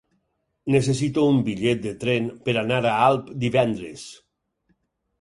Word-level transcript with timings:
Necessito 0.75 1.25
un 1.33 1.37
bitllet 1.51 1.85
de 1.85 1.93
tren 2.05 2.33
per 2.49 2.57
anar 2.65 2.83
a 2.95 2.97
Alp 3.13 3.31
divendres. 3.47 4.11